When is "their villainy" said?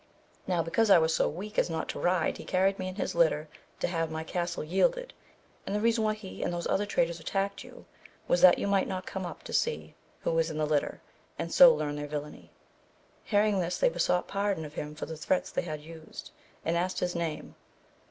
11.97-12.51